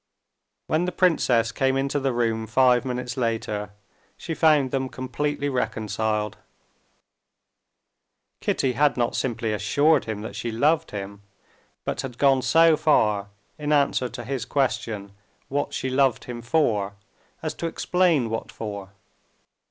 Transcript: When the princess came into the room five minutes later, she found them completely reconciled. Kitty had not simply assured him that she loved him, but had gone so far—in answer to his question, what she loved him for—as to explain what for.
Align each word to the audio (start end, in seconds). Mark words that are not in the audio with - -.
When 0.65 0.85
the 0.85 0.91
princess 0.91 1.51
came 1.51 1.77
into 1.77 1.99
the 1.99 2.11
room 2.11 2.47
five 2.47 2.85
minutes 2.85 3.17
later, 3.17 3.69
she 4.17 4.33
found 4.33 4.71
them 4.71 4.89
completely 4.89 5.47
reconciled. 5.47 6.37
Kitty 8.39 8.71
had 8.73 8.97
not 8.97 9.15
simply 9.15 9.53
assured 9.53 10.05
him 10.05 10.21
that 10.21 10.35
she 10.35 10.51
loved 10.51 10.89
him, 10.89 11.21
but 11.85 12.01
had 12.01 12.17
gone 12.17 12.41
so 12.41 12.75
far—in 12.75 13.71
answer 13.71 14.09
to 14.09 14.23
his 14.23 14.43
question, 14.43 15.11
what 15.49 15.71
she 15.71 15.87
loved 15.91 16.23
him 16.23 16.41
for—as 16.41 17.53
to 17.53 17.67
explain 17.67 18.31
what 18.31 18.51
for. 18.51 18.93